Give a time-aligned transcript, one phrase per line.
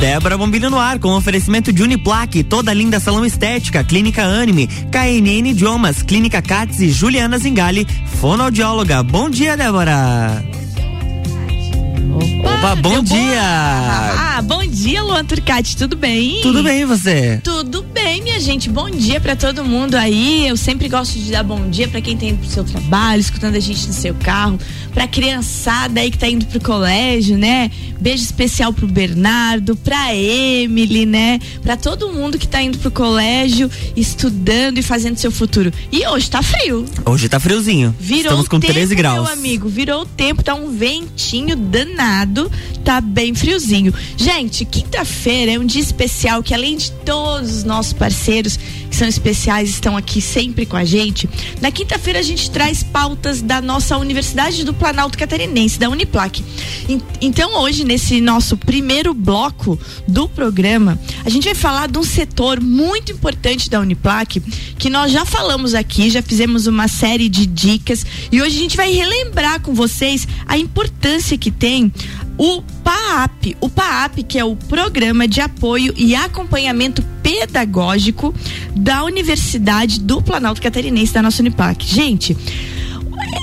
[0.00, 5.50] Débora Bombilho no ar, com oferecimento de Uniplaque, toda linda salão estética, Clínica Anime, KNN
[5.50, 7.86] Idiomas, Clínica Cats e Juliana Zingali,
[8.18, 9.02] fonoaudióloga.
[9.02, 10.42] Bom dia, Débora!
[12.14, 13.14] Opa, Opa bom dia!
[13.14, 14.30] Boa.
[14.38, 16.40] Ah, bom dia, Luan Turcati, tudo bem?
[16.40, 17.38] Tudo bem, você?
[17.44, 18.70] Tudo bem, minha gente.
[18.70, 20.48] Bom dia para todo mundo aí.
[20.48, 23.56] Eu sempre gosto de dar bom dia para quem tá indo pro seu trabalho, escutando
[23.56, 24.58] a gente no seu carro,
[24.92, 27.70] pra criançada aí que tá indo pro colégio, né?
[28.00, 31.38] Beijo especial pro Bernardo, pra Emily, né?
[31.62, 35.72] Pra todo mundo que tá indo pro colégio, estudando e fazendo seu futuro.
[35.92, 36.84] E hoje tá frio.
[37.04, 37.94] Hoje tá friozinho.
[38.00, 39.24] Virou Estamos com tempo, 13 graus.
[39.24, 42.50] Meu amigo, virou o tempo, tá um ventinho danado,
[42.84, 43.92] tá bem friozinho.
[44.16, 48.58] Gente, quinta-feira é um dia especial que além de todos os nossos parceiros
[48.90, 51.28] que são especiais estão aqui sempre com a gente.
[51.60, 56.42] Na quinta-feira a gente traz pautas da nossa Universidade do Planalto Catarinense, da Uniplac.
[57.20, 62.60] Então hoje nesse nosso primeiro bloco do programa, a gente vai falar de um setor
[62.60, 64.40] muito importante da Uniplac,
[64.78, 68.76] que nós já falamos aqui, já fizemos uma série de dicas e hoje a gente
[68.76, 71.92] vai relembrar com vocês a importância que tem
[72.38, 78.34] o PAAP, o PAAP que é o Programa de Apoio e Acompanhamento Pedagógico
[78.74, 81.84] da Universidade do Planalto Catarinense da nossa Uniplac.
[81.86, 82.34] Gente,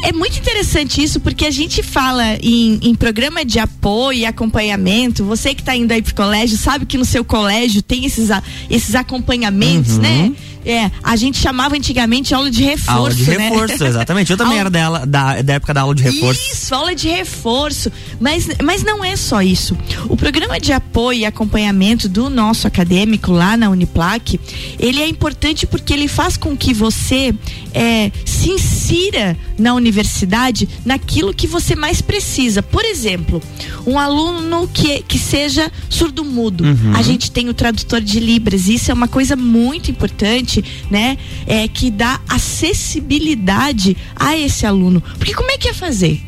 [0.03, 5.23] é muito interessante isso porque a gente fala em, em, programa de apoio e acompanhamento.
[5.25, 8.29] Você que está indo aí pro colégio sabe que no seu colégio tem esses,
[8.69, 10.01] esses acompanhamentos, Uhum.
[10.01, 10.31] né?
[10.65, 12.91] É, a gente chamava antigamente aula de reforço.
[12.91, 13.37] Aula de né?
[13.49, 14.29] reforço, exatamente.
[14.31, 16.41] Eu também Aula- era dela, da, da época da aula de reforço.
[16.51, 17.89] Isso, aula de reforço.
[18.19, 19.77] Mas, mas não é só isso.
[20.09, 24.37] O programa de apoio e acompanhamento do nosso acadêmico lá na Uniplac,
[24.77, 27.33] ele é importante porque ele faz com que você
[27.73, 32.61] é, se insira na universidade naquilo que você mais precisa.
[32.61, 33.41] Por exemplo,
[33.85, 36.63] um aluno que, que seja surdo-mudo.
[36.63, 36.95] Uhum.
[36.95, 38.67] A gente tem o tradutor de Libras.
[38.67, 41.17] Isso é uma coisa muito importante, né?
[41.45, 45.01] É que dá acessibilidade a esse aluno.
[45.17, 46.21] Porque como é que ia fazer?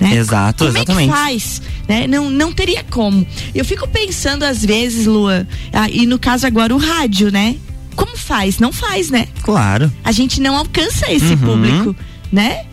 [0.00, 0.16] Né?
[0.16, 1.08] Exato, como exatamente.
[1.08, 1.62] é que faz?
[1.88, 2.06] Né?
[2.06, 3.24] Não, não teria como.
[3.54, 7.56] Eu fico pensando às vezes, Lua, ah, e no caso agora o rádio, né?
[7.94, 8.58] Como faz?
[8.58, 9.28] Não faz, né?
[9.42, 9.92] Claro.
[10.02, 11.38] A gente não alcança esse Uhum.
[11.38, 11.96] público,
[12.32, 12.64] né?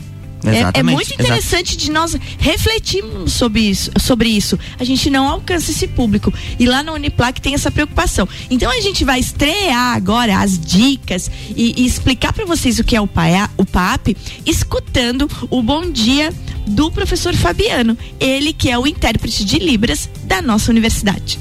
[0.44, 1.22] É- É, muito exato.
[1.22, 4.58] interessante de nós refletirmos sobre isso, sobre isso.
[4.80, 6.34] A gente não alcança esse público.
[6.60, 8.28] E lá na Uniplac tem essa preocupação.
[8.50, 12.96] Então a gente vai estrear agora as dicas e, e explicar para vocês o que
[12.96, 14.16] é o, PAA, o PAP,
[14.46, 16.34] escutando o bom dia
[16.68, 17.98] do professor Fabiano.
[18.20, 21.40] Ele que é o intérprete de Libras da nossa universidade.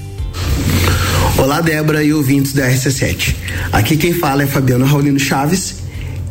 [1.38, 3.34] Olá, Débora e ouvintes da RC7.
[3.72, 5.76] Aqui quem fala é Fabiano Raulino Chaves.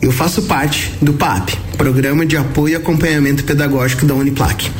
[0.01, 4.71] Eu faço parte do PAP, Programa de Apoio e Acompanhamento Pedagógico da Uniplac.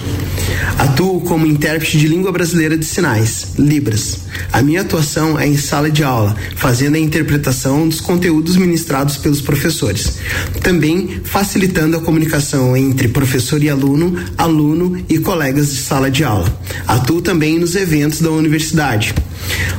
[0.78, 4.20] Atuo como intérprete de língua brasileira de sinais, Libras.
[4.52, 9.42] A minha atuação é em sala de aula, fazendo a interpretação dos conteúdos ministrados pelos
[9.42, 10.20] professores.
[10.62, 16.48] Também facilitando a comunicação entre professor e aluno, aluno e colegas de sala de aula.
[16.88, 19.14] Atuo também nos eventos da universidade.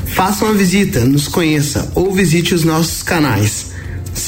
[0.04, 3.69] Faça uma visita, nos conheça ou visite os nossos canais.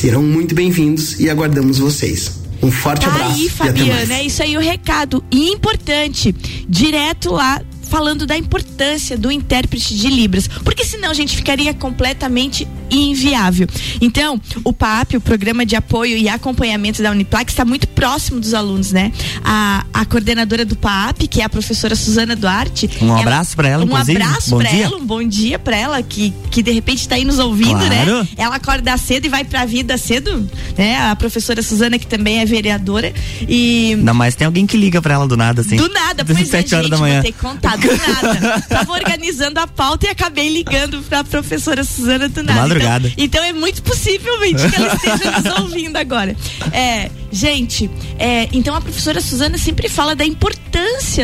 [0.03, 2.41] Serão muito bem-vindos e aguardamos vocês.
[2.61, 3.79] Um forte Tá abraço aí, e até mais.
[3.79, 5.23] Fabiana, é isso aí o recado.
[5.31, 6.35] E importante,
[6.69, 12.67] direto lá falando da importância do intérprete de Libras, porque senão a gente ficaria completamente
[12.91, 13.69] inviável.
[14.01, 18.55] Então, o PAP, o Programa de Apoio e Acompanhamento da Uniplac, está muito próximo dos
[18.55, 19.13] alunos, né?
[19.45, 22.89] A, a coordenadora do PAP, que é a professora Suzana Duarte.
[23.03, 24.23] Um abraço pra ela, Um inclusive.
[24.23, 24.85] abraço Bom pra dia.
[24.87, 27.91] ela, um bom dia pra ela, que, que de repente está aí nos ouvindo, Claro.
[28.23, 28.29] né?
[28.39, 30.49] Ela acorda cedo e vai pra vida cedo,
[30.79, 30.97] né?
[31.11, 33.13] A professora Suzana, que também é vereadora.
[33.47, 33.93] E.
[33.99, 35.77] Ainda mais tem alguém que liga pra ela do nada, assim.
[35.77, 37.15] Do nada, pois é, Sete horas gente, da manhã.
[37.17, 38.63] vou ter que contar, nada.
[38.69, 42.61] Tava organizando a pauta e acabei ligando pra professora Suzana do nada.
[42.61, 43.09] madrugada.
[43.17, 46.37] Então, então é muito possivelmente que ela esteja nos ouvindo agora.
[46.73, 50.62] É, gente, é, então a professora Suzana sempre fala da importância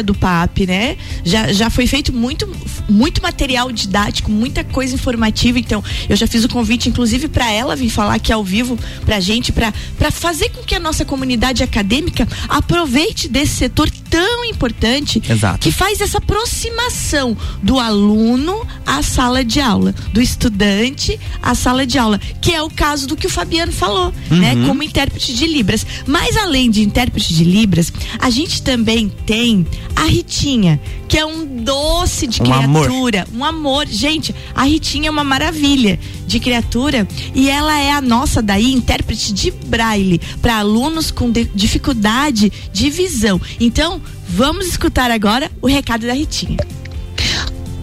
[0.05, 0.97] do PAP, né?
[1.25, 2.49] Já, já foi feito muito,
[2.89, 5.59] muito material didático, muita coisa informativa.
[5.59, 9.21] Então, eu já fiz o convite, inclusive, para ela vir falar aqui ao vivo pra
[9.21, 15.23] gente, pra pra fazer com que a nossa comunidade acadêmica aproveite desse setor tão importante
[15.29, 15.59] Exato.
[15.59, 21.99] que faz essa aproximação do aluno à sala de aula, do estudante à sala de
[21.99, 24.69] aula, que é o caso do que o Fabiano falou, né, Uhum.
[24.69, 25.87] como intérprete de Libras.
[26.07, 29.48] Mas além de intérprete de Libras, a gente também tem
[29.97, 32.85] a Ritinha, que é um doce de Um amor.
[32.87, 33.87] criatura, um amor.
[33.87, 39.33] Gente, a Ritinha é uma maravilha de criatura e ela é a nossa daí intérprete
[39.33, 43.41] de braille para alunos com de- dificuldade de visão.
[43.61, 46.59] Então, vamos escutar agora o recado da Ritinha.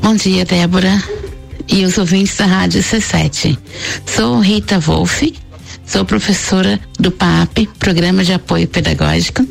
[0.02, 1.04] Bom dia, Débora.
[1.68, 3.58] e os ouvintes da Rádio C7.
[4.06, 5.34] Sou Rita Wolff,
[5.84, 9.44] sou professora do PAP, Programa de Apoio Pedagógico.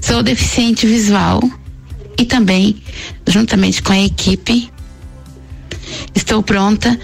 [0.00, 1.42] Sou deficiente visual
[2.18, 2.82] e também,
[3.26, 4.70] juntamente com a equipe,
[6.14, 6.98] estou pronta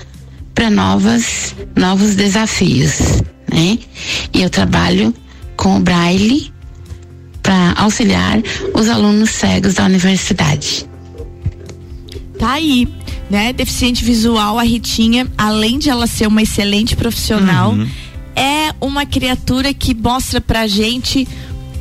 [0.54, 3.22] para novas novos desafios,
[3.52, 3.78] né?
[4.32, 5.14] E eu trabalho
[5.56, 6.52] com o Braille
[7.42, 8.40] para auxiliar
[8.74, 10.86] os alunos cegos da universidade.
[12.38, 12.88] Tá aí,
[13.28, 13.52] né?
[13.52, 17.88] Deficiente visual, a Ritinha, além de ela ser uma excelente profissional, uhum.
[18.34, 21.26] é uma criatura que mostra pra gente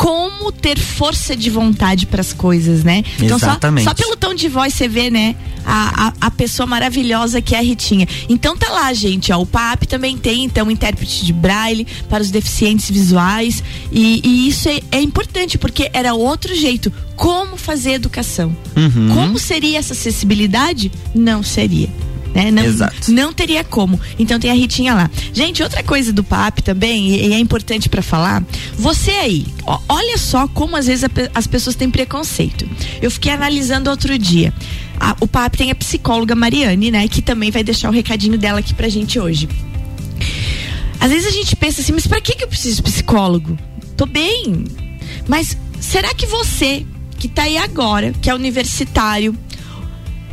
[0.02, 3.04] como ter força de vontade para as coisas, né?
[3.20, 3.84] Então Exatamente.
[3.84, 5.36] Só, só, pelo tom de voz você vê, né?
[5.64, 8.08] A, a, a, pessoa maravilhosa que é a Ritinha.
[8.28, 9.40] Então tá lá, gente, ó.
[9.40, 13.64] O PAP também tem, então, intérprete de braille para os deficientes visuais.
[13.92, 16.92] E, e isso é, é, importante, porque era outro jeito.
[17.16, 18.58] Como fazer educação?
[18.76, 19.14] Uhum.
[19.14, 20.92] Como seria essa acessibilidade?
[21.14, 21.90] Não seria.
[22.34, 22.50] Né?
[22.50, 23.12] Não, Exato.
[23.12, 24.00] não teria como.
[24.18, 25.10] Então tem a Ritinha lá.
[25.34, 28.44] Gente, outra coisa do PAP também, e, e é importante para falar,
[28.78, 32.68] você aí, ó, olha só como às vezes a, as pessoas têm preconceito.
[33.02, 34.54] Eu fiquei analisando outro dia.
[35.00, 37.08] A, o PAP tem a psicóloga Mariane, né?
[37.08, 39.50] Que também vai deixar o recadinho dela aqui pra gente hoje.
[41.00, 43.58] Às vezes a gente pensa assim, mas para que, que eu preciso de psicólogo?
[43.98, 44.66] Tô bem.
[45.28, 46.86] Mas será que você,
[47.18, 49.36] que tá aí agora, que é universitário,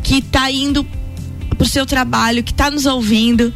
[0.02, 0.86] que tá indo
[1.58, 3.52] pro seu trabalho, que está nos ouvindo,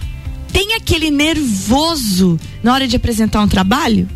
[0.52, 4.08] tem aquele nervoso na hora de apresentar um trabalho?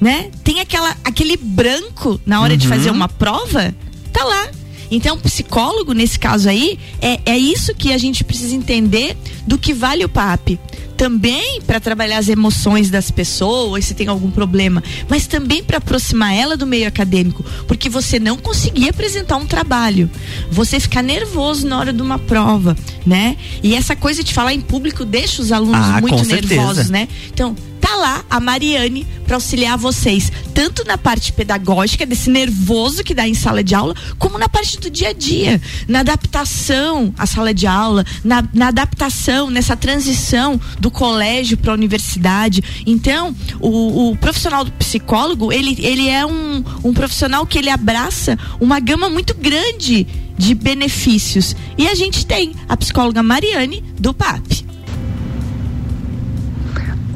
[0.00, 0.30] Né?
[0.44, 2.58] Tem aquela, aquele branco na hora uhum.
[2.58, 3.74] de fazer uma prova?
[4.12, 4.48] Tá lá.
[4.90, 9.16] Então, psicólogo, nesse caso aí, é, é isso que a gente precisa entender
[9.46, 10.58] do que vale o PAP
[10.96, 16.34] também para trabalhar as emoções das pessoas, se tem algum problema, mas também para aproximar
[16.34, 20.10] ela do meio acadêmico, porque você não conseguia apresentar um trabalho,
[20.50, 23.36] você ficar nervoso na hora de uma prova, né?
[23.62, 27.08] E essa coisa de falar em público deixa os alunos ah, muito nervosos, né?
[27.32, 27.54] Então,
[27.86, 33.28] tá lá a Mariane para auxiliar vocês, tanto na parte pedagógica, desse nervoso que dá
[33.28, 37.54] em sala de aula, como na parte do dia a dia, na adaptação à sala
[37.54, 42.60] de aula, na, na adaptação, nessa transição do colégio para a universidade.
[42.84, 48.36] Então, o, o, profissional do psicólogo, ele, ele é um, um profissional que ele abraça
[48.60, 51.54] uma gama muito grande de benefícios.
[51.78, 54.65] E a gente tem a psicóloga Mariane do PAP.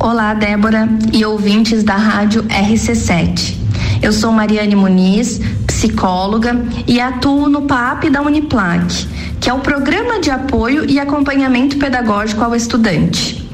[0.02, 3.54] Olá, Débora e ouvintes da Rádio RC7.
[4.00, 9.06] Eu sou Mariane Muniz, psicóloga e atuo no PAP da Uniplac,
[9.38, 13.46] que é o Programa de Apoio e Acompanhamento Pedagógico ao Estudante.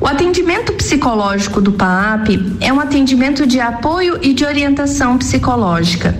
[0.00, 2.28] O atendimento psicológico do PAP
[2.60, 6.16] é um atendimento de apoio e de orientação psicológica.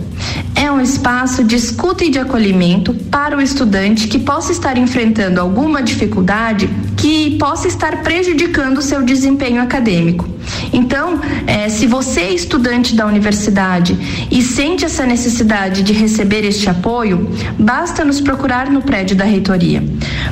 [0.60, 5.40] É um espaço de escuta e de acolhimento para o estudante que possa estar enfrentando
[5.40, 10.28] alguma dificuldade que possa estar prejudicando o seu desempenho acadêmico.
[10.72, 13.96] Então, é, se você é estudante da universidade
[14.32, 19.80] e sente essa necessidade de receber este apoio, basta nos procurar no prédio da reitoria,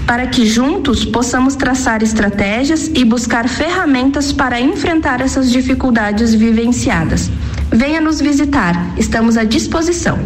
[0.09, 7.31] para que juntos possamos traçar estratégias e buscar ferramentas para enfrentar essas dificuldades vivenciadas.
[7.77, 10.19] Venha nos visitar, estamos à disposição.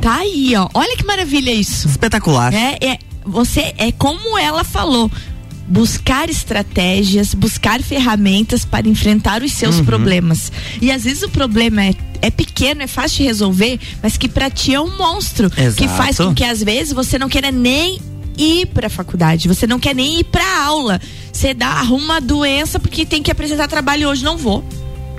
[0.00, 0.68] Tá aí, ó.
[0.72, 1.88] Olha que maravilha isso.
[1.88, 2.54] Espetacular.
[2.54, 5.10] É, é, você é como ela falou
[5.66, 9.84] buscar estratégias, buscar ferramentas para enfrentar os seus uhum.
[9.84, 10.52] problemas.
[10.80, 14.48] E às vezes o problema é, é pequeno, é fácil de resolver, mas que para
[14.48, 15.50] ti é um monstro.
[15.56, 15.76] Exato.
[15.76, 18.00] Que faz com que às vezes você não queira nem
[18.38, 21.00] ir para a faculdade, você não quer nem ir para aula.
[21.32, 24.64] Você dá, arruma uma doença porque tem que apresentar trabalho hoje, não vou.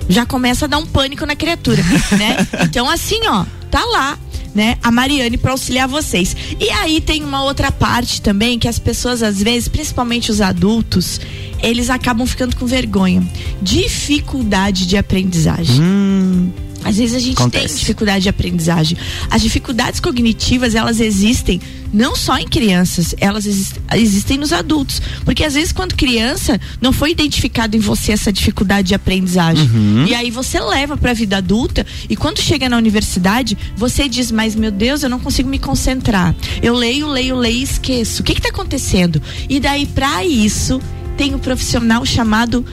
[0.08, 1.82] Já começa a dar um pânico na criatura,
[2.18, 2.36] né?
[2.64, 4.18] Então assim, ó, tá lá
[4.54, 6.36] né, a Mariane para auxiliar vocês.
[6.60, 11.20] E aí tem uma outra parte também que as pessoas às vezes, principalmente os adultos,
[11.60, 13.26] eles acabam ficando com vergonha.
[13.60, 15.80] Dificuldade de aprendizagem.
[15.80, 16.50] Hum.
[16.84, 17.66] Às vezes a gente Acontece.
[17.66, 18.96] tem dificuldade de aprendizagem.
[19.30, 21.60] As dificuldades cognitivas, elas existem
[21.92, 25.00] não só em crianças, elas existem nos adultos.
[25.24, 29.64] Porque às vezes, quando criança, não foi identificado em você essa dificuldade de aprendizagem.
[29.64, 30.04] Uhum.
[30.06, 34.30] E aí você leva para a vida adulta e quando chega na universidade, você diz:
[34.30, 36.34] Mas meu Deus, eu não consigo me concentrar.
[36.60, 38.22] Eu leio, leio, leio e esqueço.
[38.22, 39.22] O que está acontecendo?
[39.48, 40.80] E daí, para isso,
[41.16, 42.64] tem um profissional chamado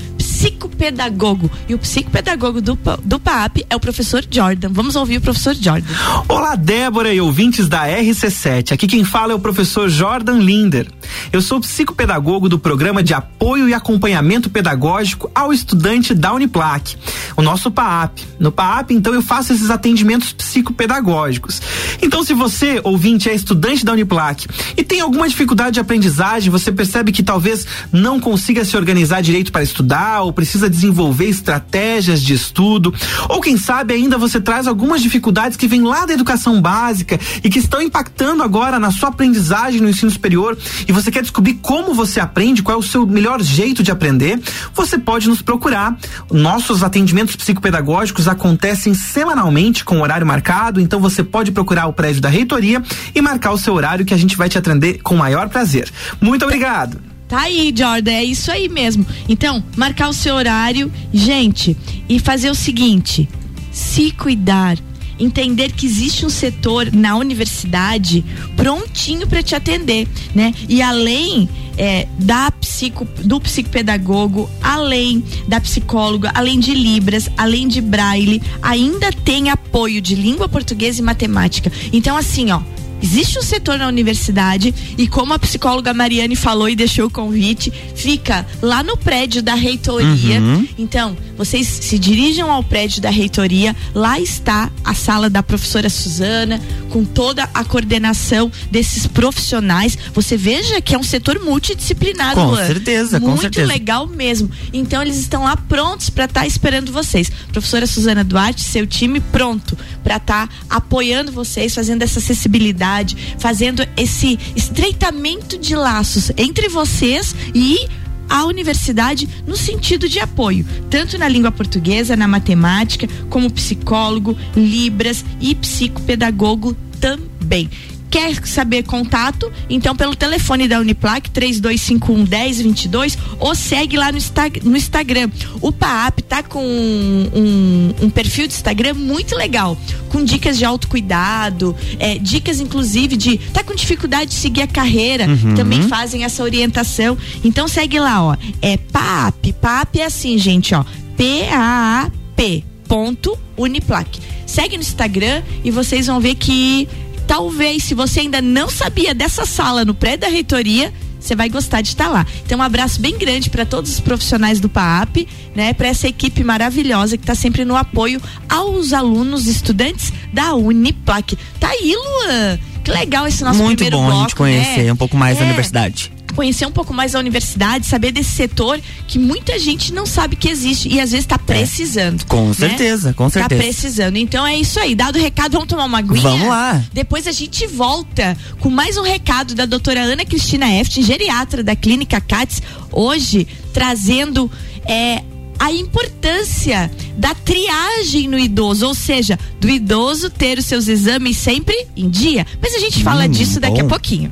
[0.41, 1.51] psicopedagogo.
[1.69, 4.69] E o psicopedagogo do, do PAP é o professor Jordan.
[4.71, 5.87] Vamos ouvir o professor Jordan.
[6.27, 8.71] Olá, Débora e ouvintes da RC7.
[8.71, 10.87] Aqui quem fala é o professor Jordan Linder.
[11.31, 16.97] Eu sou psicopedagogo do programa de apoio e acompanhamento pedagógico ao estudante da Uniplac,
[17.37, 18.21] o nosso PAP.
[18.39, 21.61] No PAP, então, eu faço esses atendimentos psicopedagógicos.
[22.01, 26.71] Então, se você, ouvinte, é estudante da Uniplac e tem alguma dificuldade de aprendizagem, você
[26.71, 32.33] percebe que talvez não consiga se organizar direito para estudar ou precisa desenvolver estratégias de
[32.33, 32.93] estudo,
[33.29, 37.49] ou quem sabe ainda você traz algumas dificuldades que vêm lá da educação básica e
[37.49, 40.57] que estão impactando agora na sua aprendizagem no ensino superior
[40.87, 44.39] e você quer descobrir como você aprende, qual é o seu melhor jeito de aprender,
[44.73, 45.97] você pode nos procurar.
[46.31, 52.29] Nossos atendimentos psicopedagógicos acontecem semanalmente com horário marcado, então você pode procurar o prédio da
[52.29, 52.81] reitoria
[53.13, 55.91] e marcar o seu horário que a gente vai te atender com maior prazer.
[56.19, 57.10] Muito obrigado.
[57.31, 59.05] Tá aí, Jordan, é isso aí mesmo.
[59.29, 61.77] Então, marcar o seu horário, gente,
[62.09, 63.29] e fazer o seguinte:
[63.71, 64.77] se cuidar,
[65.17, 68.25] entender que existe um setor na universidade
[68.57, 70.53] prontinho para te atender, né?
[70.67, 71.47] E além
[71.77, 79.09] é, da psico, do psicopedagogo, além da psicóloga, além de Libras, além de Braille, ainda
[79.09, 81.71] tem apoio de língua portuguesa e matemática.
[81.93, 82.59] Então, assim, ó
[83.01, 87.71] Existe um setor na universidade e como a psicóloga Mariane falou e deixou o convite,
[87.95, 90.39] fica lá no prédio da reitoria.
[90.39, 90.67] Uhum.
[90.77, 96.61] Então, vocês se dirijam ao prédio da reitoria, lá está a sala da professora Suzana,
[96.91, 99.97] com toda a coordenação desses profissionais.
[100.13, 102.67] Você veja que é um setor multidisciplinar, Com Luan.
[102.67, 103.67] certeza, Muito com certeza.
[103.67, 104.51] legal mesmo.
[104.71, 107.31] Então, eles estão lá prontos para estar tá esperando vocês.
[107.51, 113.85] Professora Suzana Duarte, seu time pronto para estar tá apoiando vocês, fazendo essa acessibilidade fazendo
[113.97, 117.87] esse estreitamento de laços entre vocês e
[118.31, 125.25] a universidade no sentido de apoio, tanto na língua portuguesa, na matemática, como psicólogo, libras
[125.41, 127.69] e psicopedagogo também.
[128.11, 129.49] Quer saber contato?
[129.69, 134.19] Então, pelo telefone da Uniplac, 3251 1022, ou segue lá no,
[134.63, 135.29] no Instagram.
[135.61, 139.77] O PAAP tá com um, um, um, perfil de Instagram muito legal,
[140.09, 145.27] com dicas de autocuidado, é, dicas, inclusive, de tá com dificuldade de seguir a carreira,
[145.27, 145.55] uhum.
[145.55, 147.17] também fazem essa orientação.
[147.45, 148.35] Então, segue lá, ó.
[148.61, 149.53] É PAAP.
[149.61, 150.83] PAAP é assim, gente, ó.
[151.15, 152.65] P-A-A-P.
[152.89, 154.19] Ponto Uniplac.
[154.45, 156.89] Segue no Instagram e vocês vão ver que
[157.31, 161.79] talvez, se você ainda não sabia dessa sala no prédio da reitoria, você vai gostar
[161.79, 162.25] de estar lá.
[162.45, 165.73] Então, um abraço bem grande para todos os profissionais do PAAP, né?
[165.73, 171.37] Para essa equipe maravilhosa que está sempre no apoio aos alunos, estudantes da Uniplac.
[171.57, 172.59] Tá aí, Luan.
[172.83, 174.91] Que legal esse nosso Muito primeiro bom bloco, a gente conhecer né?
[174.91, 175.39] um pouco mais é.
[175.39, 180.05] da universidade conhecer um pouco mais da universidade, saber desse setor que muita gente não
[180.05, 181.37] sabe que existe e às vezes está é.
[181.37, 182.21] precisando.
[182.21, 182.53] É, com né?
[182.53, 183.61] certeza, com tá certeza.
[183.61, 184.17] Está precisando.
[184.17, 184.95] Então é isso aí.
[184.95, 186.21] Dado o recado, vamos tomar uma aguinha?
[186.21, 186.83] Vamos lá.
[186.93, 191.75] Depois a gente volta com mais um recado da doutora Ana Cristina Eftin, geriatra da
[191.75, 192.61] Clínica CATS,
[192.91, 194.51] hoje trazendo
[194.85, 195.23] é,
[195.61, 201.87] a importância da triagem no idoso, ou seja, do idoso ter os seus exames sempre
[201.95, 202.47] em dia.
[202.59, 203.85] Mas a gente fala hum, disso daqui bom.
[203.85, 204.31] a pouquinho.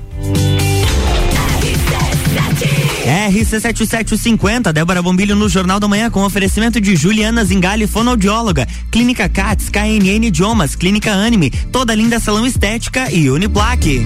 [3.10, 9.68] RC7750, Débora Bombilho no Jornal da Manhã com oferecimento de Juliana Zingali, fonoaudióloga, Clínica CATS,
[9.70, 14.06] KNN Idiomas, Clínica Anime, Toda Linda Salão Estética e Uniplaque.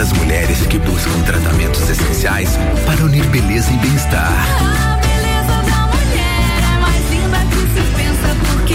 [0.00, 4.32] para as mulheres que buscam tratamentos essenciais para unir beleza e bem-estar.
[4.32, 8.74] A beleza da mulher é mais linda que se pensa porque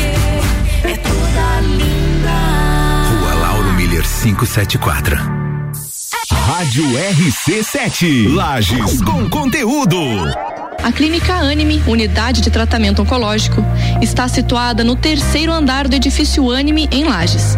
[0.87, 2.29] é toda linda.
[3.09, 5.15] Rua Lauro Miller 574.
[6.31, 8.35] Rádio RC7.
[8.35, 9.97] Lages com conteúdo.
[10.83, 13.65] A Clínica Anime, unidade de tratamento oncológico,
[13.99, 17.57] está situada no terceiro andar do edifício Anime, em Lages.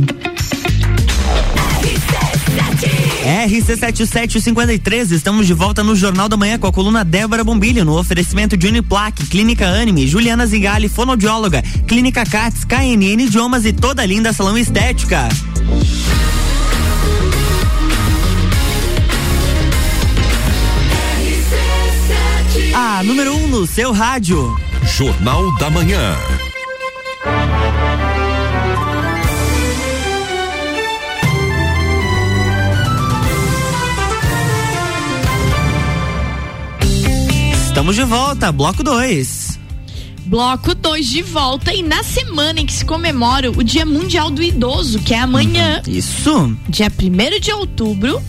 [3.21, 8.57] RC7753, estamos de volta no Jornal da Manhã com a coluna Débora Bombilho, no oferecimento
[8.57, 14.57] de Uniplaque, Clínica Anime, Juliana Zingali, fonoaudióloga, Clínica Cats, KNN Idiomas e toda linda salão
[14.57, 15.29] estética.
[22.73, 24.55] A número 1 um no seu rádio.
[24.97, 26.15] Jornal da Manhã.
[37.81, 39.59] Estamos de volta, bloco 2.
[40.27, 44.43] Bloco 2 de volta e na semana em que se comemora o Dia Mundial do
[44.43, 45.81] Idoso, que é amanhã.
[45.87, 46.55] Isso.
[46.69, 48.21] Dia 1 de outubro.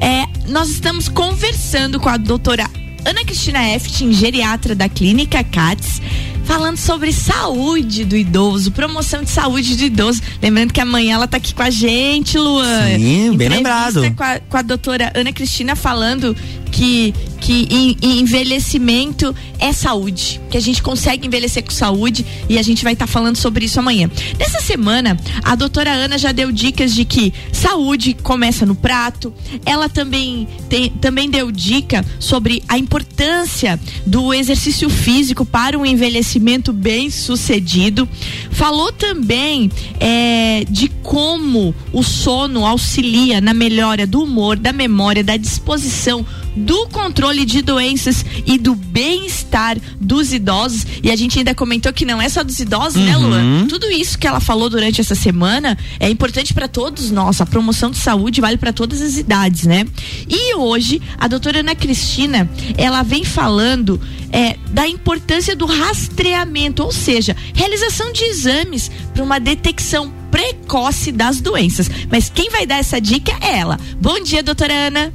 [0.00, 2.70] É, nós estamos conversando com a doutora
[3.04, 6.00] Ana Cristina Eftin, geriatra da Clínica CATS,
[6.44, 10.22] falando sobre saúde do idoso, promoção de saúde do idoso.
[10.40, 12.86] Lembrando que amanhã ela tá aqui com a gente, Luan.
[12.96, 14.14] Sim, bem Entrevista lembrado.
[14.14, 16.36] Com a, com a doutora Ana Cristina falando
[16.76, 22.84] que, que envelhecimento é saúde, que a gente consegue envelhecer com saúde e a gente
[22.84, 24.10] vai estar falando sobre isso amanhã.
[24.38, 29.32] Nessa semana, a doutora Ana já deu dicas de que saúde começa no prato.
[29.64, 36.74] Ela também, tem, também deu dica sobre a importância do exercício físico para um envelhecimento
[36.74, 38.06] bem sucedido.
[38.50, 45.38] Falou também é, de como o sono auxilia na melhora do humor, da memória, da
[45.38, 50.86] disposição, do controle de doenças e do bem-estar dos idosos.
[51.02, 53.28] E a gente ainda comentou que não é só dos idosos, né, Uhum.
[53.28, 53.66] Luan?
[53.68, 57.40] Tudo isso que ela falou durante essa semana é importante para todos nós.
[57.40, 59.84] A promoção de saúde vale para todas as idades, né?
[60.28, 64.00] E hoje, a doutora Ana Cristina, ela vem falando
[64.32, 71.40] é, da importância do rastreamento, ou seja, realização de exames para uma detecção precoce das
[71.40, 71.90] doenças.
[72.10, 73.78] Mas quem vai dar essa dica é ela.
[74.00, 75.12] Bom dia, doutora Ana.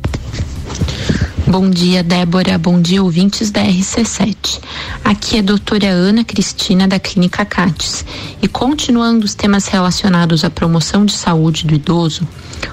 [1.51, 2.57] Bom dia, Débora.
[2.57, 4.61] Bom dia, ouvintes da RC7.
[5.03, 8.05] Aqui é a doutora Ana Cristina, da Clínica CATES.
[8.41, 12.25] E continuando os temas relacionados à promoção de saúde do idoso,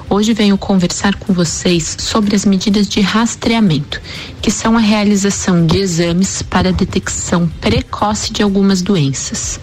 [0.08, 4.00] hoje venho conversar com vocês sobre as medidas de rastreamento,
[4.40, 9.58] que são a realização de exames para detecção precoce de algumas doenças.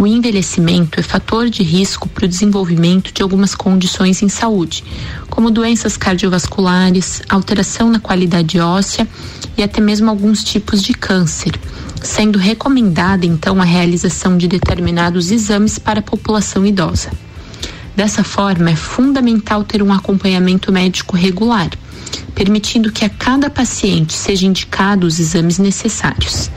[0.00, 4.82] O envelhecimento é fator de risco para o desenvolvimento de algumas condições em saúde,
[5.28, 9.06] como doenças cardiovasculares, alteração na qualidade óssea
[9.58, 11.52] e até mesmo alguns tipos de câncer,
[12.02, 17.10] sendo recomendada então a realização de determinados exames para a população idosa.
[17.94, 21.68] Dessa forma, é fundamental ter um acompanhamento médico regular,
[22.40, 26.50] permitindo que a cada paciente seja indicado os exames necessários.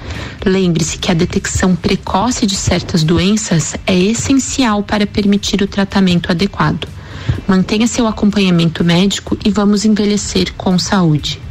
[0.46, 6.88] Lembre-se que a detecção precoce de certas doenças é essencial para permitir o tratamento adequado.
[7.46, 11.41] Mantenha seu acompanhamento médico e vamos envelhecer com saúde.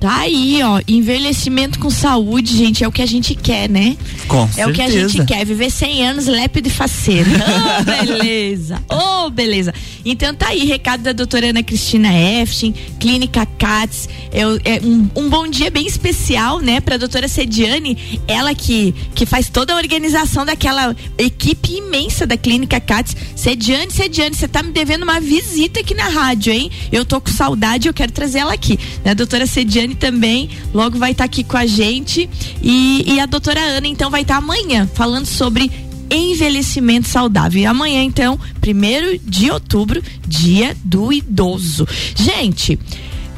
[0.00, 0.80] Tá aí, ó.
[0.88, 3.98] Envelhecimento com saúde, gente, é o que a gente quer, né?
[4.26, 5.08] Com É o que a certeza.
[5.10, 7.28] gente quer, viver 100 anos lépido e faceiro.
[7.30, 7.84] Oh,
[8.18, 8.82] beleza.
[8.88, 9.74] Oh, beleza.
[10.02, 14.08] Então tá aí, recado da doutora Ana Cristina Eftin, Clínica CATS.
[14.32, 19.26] Eu, é um, um bom dia bem especial, né, pra doutora Sediane, ela que, que
[19.26, 23.14] faz toda a organização daquela equipe imensa da Clínica CATS.
[23.36, 26.70] Sediane, Sediane, você tá me devendo uma visita aqui na rádio, hein?
[26.90, 28.78] Eu tô com saudade, eu quero trazer ela aqui.
[29.04, 29.14] Né?
[29.14, 32.28] Doutora Sediane Também logo vai estar aqui com a gente.
[32.62, 35.70] E, e a doutora Ana, então, vai estar amanhã falando sobre
[36.10, 37.60] envelhecimento saudável.
[37.60, 41.86] E amanhã, então, primeiro de outubro, dia do idoso.
[42.14, 42.78] Gente.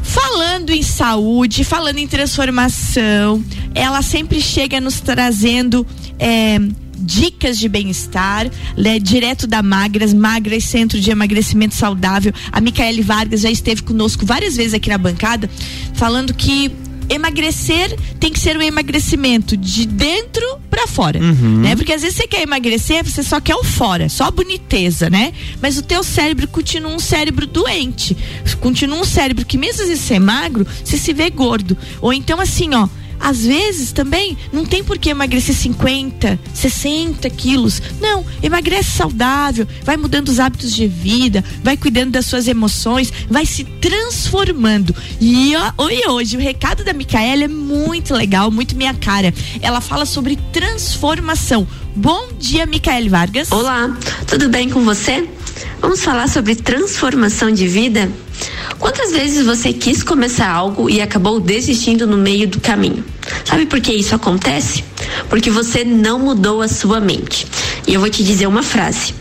[0.03, 5.87] Falando em saúde, falando em transformação, ela sempre chega nos trazendo
[6.19, 6.59] é,
[7.03, 12.33] dicas de bem-estar, né, direto da Magras, Magras Centro de Emagrecimento Saudável.
[12.51, 15.51] A Micaele Vargas já esteve conosco várias vezes aqui na bancada,
[15.95, 16.71] falando que
[17.09, 21.77] emagrecer tem que ser um emagrecimento de dentro pra fora, né?
[21.77, 25.33] Porque às vezes você quer emagrecer, você só quer o fora, só a boniteza, né?
[25.61, 28.17] Mas o teu cérebro continua um cérebro doente,
[28.61, 31.77] continua um cérebro que mesmo vezes você é magro, você se vê gordo.
[32.01, 32.89] Ou então assim, ó,
[33.23, 37.81] às vezes também não tem por que emagrecer 50, 60 quilos.
[38.01, 43.47] Não, emagrece saudável, vai mudando os hábitos de vida, vai cuidando das suas emoções, vai
[43.47, 44.95] se transformando.
[45.21, 49.33] E, ó, e hoje o recado da Micaela é muito legal, muito minha cara.
[49.61, 51.67] Ela fala sobre transformação.
[51.95, 53.53] Bom dia, Micaele Vargas.
[53.53, 55.29] Olá, tudo bem com você?
[55.81, 58.11] Vamos falar sobre transformação de vida?
[58.79, 63.05] Quantas vezes você quis começar algo e acabou desistindo no meio do caminho?
[63.45, 64.85] Sabe por que isso acontece?
[65.29, 67.47] Porque você não mudou a sua mente.
[67.87, 69.15] E eu vou te dizer uma frase: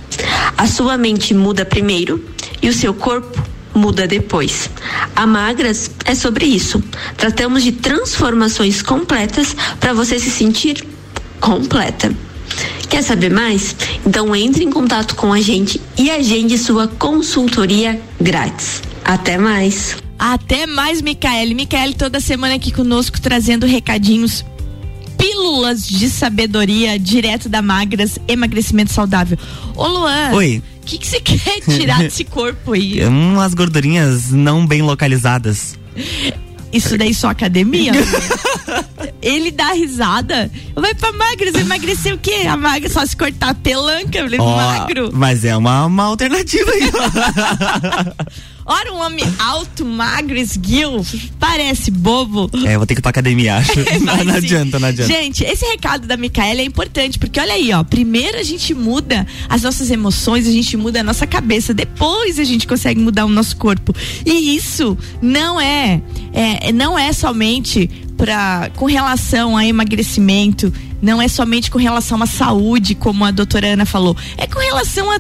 [0.58, 2.24] a sua mente muda primeiro
[2.62, 3.42] e o seu corpo
[3.74, 4.70] muda depois.
[5.16, 6.84] A Magras é sobre isso.
[7.18, 10.86] Tratamos de transformações completas para você se sentir
[11.40, 12.12] completa.
[12.92, 13.74] Quer saber mais?
[14.06, 18.84] Então entre em contato com a gente e agende sua consultoria grátis.
[19.06, 19.96] Até mais.
[20.20, 21.54] Até mais, Micaele.
[21.54, 24.44] Micaele toda semana aqui conosco trazendo recadinhos.
[25.18, 29.38] Pílulas de sabedoria direto da Magras, emagrecimento saudável.
[29.74, 30.32] Ô Luan.
[30.34, 30.62] Oi.
[30.82, 33.06] O que que você quer tirar desse corpo aí?
[33.06, 35.80] Umas gordurinhas não bem localizadas.
[36.72, 37.92] Isso daí só academia?
[39.22, 40.50] Ele dá risada.
[40.76, 42.48] Vai pra magras, emagrecer o quê?
[42.48, 45.12] A magra só se cortar a pelanca, ele Ó, magro.
[45.14, 46.92] Mas é uma, uma alternativa aí.
[48.66, 51.06] Ora, um homem alto, magro, esguio,
[51.40, 52.50] parece bobo.
[52.66, 53.74] é, vou ter que ir pra academia, acho.
[54.02, 55.12] não, não adianta, não adianta.
[55.12, 57.84] Gente, esse recado da Micaela é importante, porque olha aí, ó.
[57.84, 62.44] Primeiro a gente muda as nossas emoções, a gente muda a nossa cabeça, depois a
[62.44, 63.94] gente consegue mudar o nosso corpo.
[64.26, 70.72] E isso não é, é não é somente pra, com relação a emagrecimento,
[71.02, 75.10] não é somente com relação à saúde, como a doutora Ana falou, é com relação
[75.12, 75.20] a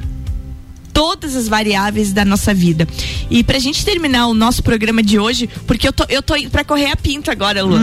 [0.94, 2.88] todas as variáveis da nossa vida.
[3.30, 6.50] E pra gente terminar o nosso programa de hoje, porque eu tô, eu tô indo
[6.50, 7.78] pra correr a pinta agora, Lu.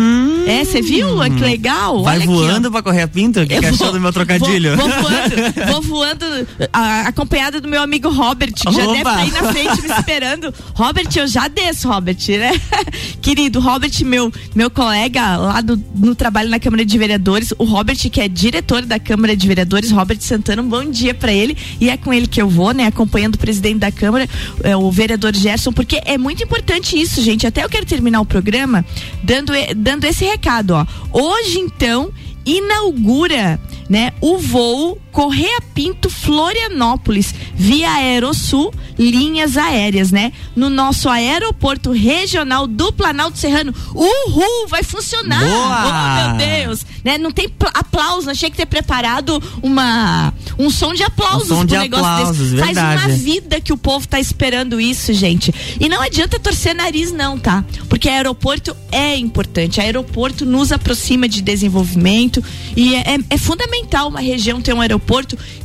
[0.46, 1.08] é, você viu?
[1.14, 1.30] Luan?
[1.30, 2.00] Que legal.
[2.00, 2.02] Hum.
[2.02, 2.36] Vai Olha aqui, ó.
[2.36, 3.42] voando pra correr a pinta?
[3.42, 4.76] O que, que achou vou- do meu trocadilho?
[4.76, 6.24] Vou, vou voando, vou voando
[6.72, 8.92] a- acompanhada do meu amigo Robert, que já Opa!
[8.92, 10.54] deve estar aí na frente me esperando.
[10.74, 12.52] Robert, eu já desço, Robert, né?
[13.22, 17.96] Querido, Robert, meu, meu colega lá do, no trabalho na Câmara de Vereadores, o Robert,
[17.96, 21.56] que é diretor da Câmara de Vereadores, Robert Santana, um bom dia pra ele.
[21.80, 22.84] E é com ele que eu vou, né?
[22.98, 24.28] Acompanhando o presidente da Câmara,
[24.64, 27.46] é, o vereador Gerson, porque é muito importante isso, gente.
[27.46, 28.84] Até eu quero terminar o programa
[29.22, 30.84] dando, dando esse recado, ó.
[31.12, 32.10] Hoje, então,
[32.44, 40.32] inaugura né, o voo Correia Pinto Florianópolis via Aerosul linhas aéreas, né?
[40.56, 43.72] No nosso aeroporto regional do Planalto Serrano.
[43.94, 45.40] Uhul, vai funcionar.
[45.44, 45.84] Boa!
[45.88, 47.16] Oh, meu Deus, né?
[47.16, 51.58] Não tem pl- aplauso, achei que ter preparado uma um som de aplausos Um som
[51.58, 52.56] pro de negócio aplausos, desse.
[52.56, 53.06] Faz verdade.
[53.06, 55.54] uma vida que o povo tá esperando isso, gente.
[55.80, 57.64] E não adianta torcer nariz não, tá?
[57.88, 59.80] Porque aeroporto é importante.
[59.80, 62.42] Aeroporto nos aproxima de desenvolvimento
[62.76, 64.97] e é, é- é fundamental uma região ter um aeroporto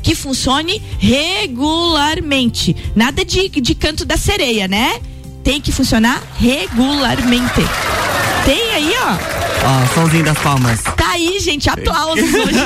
[0.01, 2.75] que funcione regularmente.
[2.95, 4.99] Nada de, de canto da sereia, né?
[5.43, 7.61] Tem que funcionar regularmente.
[8.45, 9.43] Tem aí, ó.
[9.65, 10.81] Ó, somzinho das palmas.
[10.83, 12.63] Tá aí, gente, aplausos hoje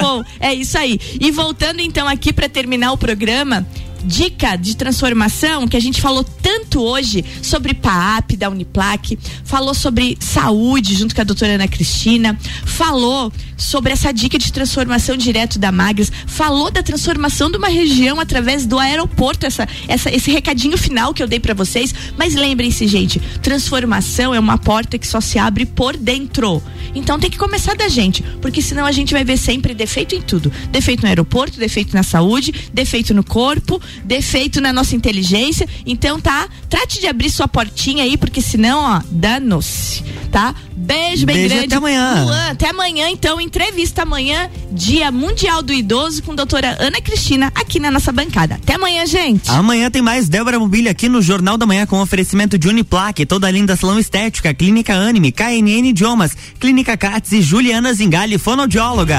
[0.00, 0.24] voo.
[0.40, 1.00] É isso aí.
[1.20, 3.66] E voltando então aqui para terminar o programa,
[4.08, 10.16] dica de transformação que a gente falou tanto hoje sobre PAP da Uniplac, falou sobre
[10.18, 15.70] saúde junto com a doutora Ana Cristina, falou sobre essa dica de transformação direto da
[15.70, 21.12] Magras, falou da transformação de uma região através do aeroporto, essa, essa, esse recadinho final
[21.12, 21.94] que eu dei para vocês.
[22.16, 26.62] Mas lembrem-se, gente, transformação é uma porta que só se abre por dentro.
[26.94, 30.22] Então tem que começar da gente, porque senão a gente vai ver sempre defeito em
[30.22, 30.50] tudo.
[30.70, 35.68] Defeito no aeroporto, defeito na saúde, defeito no corpo, defeito na nossa inteligência.
[35.86, 36.48] Então, tá?
[36.68, 40.54] Trate de abrir sua portinha aí, porque senão, ó, danos, tá?
[40.76, 41.66] Beijo bem Beijo, grande.
[41.66, 42.24] até amanhã.
[42.24, 47.52] Luan, até amanhã, então, entrevista amanhã, Dia Mundial do Idoso, com a doutora Ana Cristina,
[47.54, 48.54] aqui na nossa bancada.
[48.54, 49.50] Até amanhã, gente.
[49.50, 53.50] Amanhã tem mais Débora Mobília aqui no Jornal da Manhã com oferecimento de Uniplaque, toda
[53.50, 59.18] linda salão estética, Clínica Anime, KNN Idiomas, Clínica Cats e Juliana Zingali, fonoaudióloga.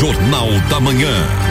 [0.00, 1.49] Jornal da Manhã.